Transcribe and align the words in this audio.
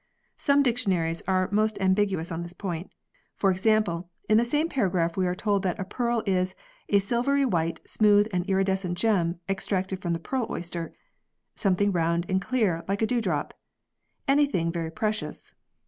Some 0.37 0.63
dic 0.63 0.77
tionaries 0.77 1.21
are 1.27 1.47
most 1.51 1.77
ambiguous 1.79 2.31
on 2.31 2.41
this 2.41 2.53
point. 2.55 2.89
For 3.35 3.51
example, 3.51 4.09
in 4.27 4.37
the 4.37 4.43
same 4.43 4.67
paragraph 4.67 5.15
we 5.15 5.27
are 5.27 5.35
told 5.35 5.61
that 5.61 5.77
a 5.79 5.83
pearl 5.83 6.23
is 6.25 6.55
"a 6.89 6.97
silvery 6.97 7.45
white 7.45 7.81
smooth 7.87 8.27
and 8.33 8.43
iridescent 8.49 8.97
gem, 8.97 9.39
extracted 9.47 10.01
from 10.01 10.13
the 10.13 10.19
pearl 10.19 10.47
oyster"; 10.49 10.95
"something 11.53 11.91
round 11.91 12.25
and 12.29 12.41
clear, 12.41 12.83
like 12.87 13.03
a 13.03 13.05
dewdrop"; 13.05 13.53
"anything 14.27 14.71
very 14.71 14.89
precious." 14.89 15.53